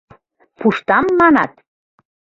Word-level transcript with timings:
«Пуштам» 0.59 1.05
манат. 1.19 1.51